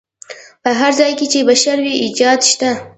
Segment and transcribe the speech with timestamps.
[0.63, 2.69] په هر ځای کې چې بشر وي ایجاد شته.